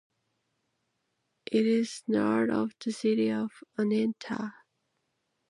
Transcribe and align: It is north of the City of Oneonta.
It 1.51 1.63
is 1.67 2.01
north 2.07 2.49
of 2.49 2.71
the 2.83 2.91
City 2.91 3.29
of 3.29 3.51
Oneonta. 3.77 4.51